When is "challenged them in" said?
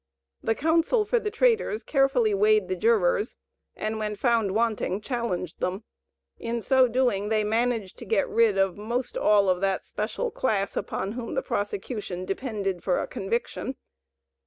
4.99-6.63